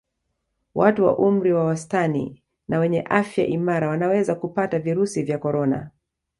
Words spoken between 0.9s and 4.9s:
wa umri wa wastani na wenye afya imara wanaweza kupata